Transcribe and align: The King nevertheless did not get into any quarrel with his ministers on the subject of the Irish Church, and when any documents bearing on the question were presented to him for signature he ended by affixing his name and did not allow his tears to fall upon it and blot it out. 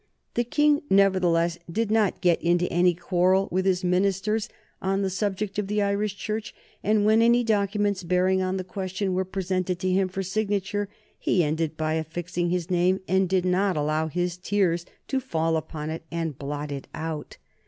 The 0.33 0.43
King 0.43 0.81
nevertheless 0.89 1.59
did 1.71 1.91
not 1.91 2.21
get 2.21 2.41
into 2.41 2.65
any 2.73 2.95
quarrel 2.95 3.47
with 3.51 3.67
his 3.67 3.83
ministers 3.83 4.49
on 4.81 5.03
the 5.03 5.11
subject 5.11 5.59
of 5.59 5.67
the 5.67 5.83
Irish 5.83 6.17
Church, 6.17 6.55
and 6.83 7.05
when 7.05 7.21
any 7.21 7.43
documents 7.43 8.01
bearing 8.01 8.41
on 8.41 8.57
the 8.57 8.63
question 8.63 9.13
were 9.13 9.23
presented 9.25 9.77
to 9.77 9.91
him 9.91 10.07
for 10.07 10.23
signature 10.23 10.89
he 11.19 11.43
ended 11.43 11.77
by 11.77 11.93
affixing 11.93 12.49
his 12.49 12.71
name 12.71 12.99
and 13.07 13.29
did 13.29 13.45
not 13.45 13.77
allow 13.77 14.07
his 14.07 14.37
tears 14.37 14.87
to 15.07 15.19
fall 15.19 15.55
upon 15.55 15.91
it 15.91 16.01
and 16.11 16.39
blot 16.39 16.71
it 16.71 16.87
out. 16.95 17.37